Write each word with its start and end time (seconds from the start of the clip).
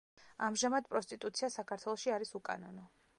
ამჟამად 0.45 0.87
პროსტიტუცია 0.93 1.49
საქართველოში 1.57 2.15
არის 2.17 2.33
უკანონო. 2.41 2.87